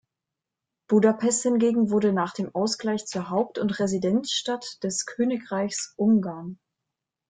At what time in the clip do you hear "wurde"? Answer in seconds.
1.91-2.11